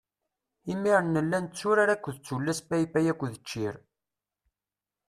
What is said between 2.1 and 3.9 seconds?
tullas paypay akked ččir.